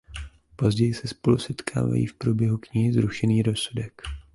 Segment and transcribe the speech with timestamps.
[0.55, 4.01] Později se spolu setkají v průběhu knihy Zrušený rozsudek.